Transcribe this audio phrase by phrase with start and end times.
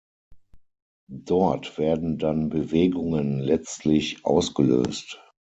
[1.25, 5.21] Dort werden dann Bewegungen letztlich ausgelöst.